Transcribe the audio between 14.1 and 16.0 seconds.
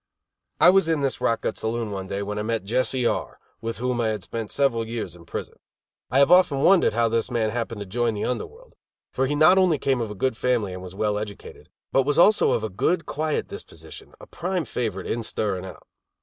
a prime favorite in stir and out.